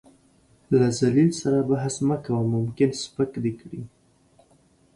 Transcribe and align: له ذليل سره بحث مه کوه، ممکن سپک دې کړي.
له 0.79 0.87
ذليل 0.99 1.31
سره 1.41 1.59
بحث 1.69 1.95
مه 2.07 2.17
کوه، 2.25 2.43
ممکن 2.55 2.89
سپک 3.01 3.31
دې 3.43 3.51
کړي. 3.61 3.81